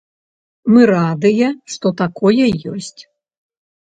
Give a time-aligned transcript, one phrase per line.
[0.71, 3.01] Мы радыя, што такое ёсць.